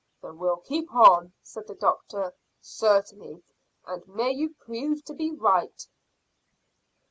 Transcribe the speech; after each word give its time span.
"Then 0.23 0.39
we'll 0.39 0.57
keep 0.57 0.91
on," 0.95 1.31
said 1.43 1.67
the 1.67 1.75
doctor, 1.75 2.33
"certainly; 2.59 3.43
and 3.85 4.03
may 4.07 4.31
you 4.31 4.55
prove 4.59 5.03
to 5.05 5.13
be 5.13 5.29
right." 5.31 5.85